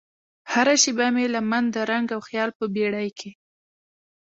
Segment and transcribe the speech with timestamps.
[0.51, 3.31] هره شیبه مې لمن د رنګ او خیال په بیړۍ کې